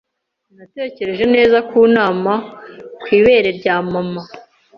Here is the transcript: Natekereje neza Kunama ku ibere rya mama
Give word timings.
Natekereje 0.57 1.25
neza 1.35 1.57
Kunama 1.69 2.33
ku 3.01 3.05
ibere 3.17 3.49
rya 3.59 3.75
mama 3.91 4.21